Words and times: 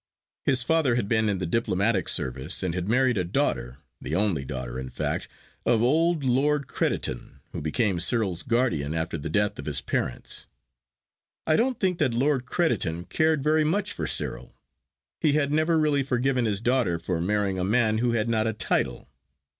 His 0.45 0.63
father 0.63 0.95
had 0.95 1.07
been 1.07 1.29
in 1.29 1.37
the 1.37 1.45
diplomatic 1.45 2.09
service, 2.09 2.63
and 2.63 2.73
had 2.73 2.89
married 2.89 3.19
a 3.19 3.23
daughter, 3.23 3.77
the 4.01 4.15
only 4.15 4.43
daughter, 4.43 4.79
in 4.79 4.89
fact, 4.89 5.27
of 5.63 5.83
old 5.83 6.23
Lord 6.23 6.65
Crediton, 6.65 7.39
who 7.51 7.61
became 7.61 7.99
Cyril's 7.99 8.41
guardian 8.41 8.95
after 8.95 9.15
the 9.15 9.29
death 9.29 9.59
of 9.59 9.67
his 9.67 9.79
parents. 9.79 10.47
I 11.45 11.55
don't 11.55 11.79
think 11.79 11.99
that 11.99 12.15
Lord 12.15 12.47
Crediton 12.47 13.09
cared 13.09 13.43
very 13.43 13.63
much 13.63 13.93
for 13.93 14.07
Cyril. 14.07 14.55
He 15.19 15.33
had 15.33 15.51
never 15.51 15.77
really 15.77 16.01
forgiven 16.01 16.45
his 16.45 16.61
daughter 16.61 16.97
for 16.97 17.21
marrying 17.21 17.59
a 17.59 17.63
man 17.63 17.99
who 17.99 18.13
had 18.13 18.27
not 18.27 18.47
a 18.47 18.53
title. 18.53 19.07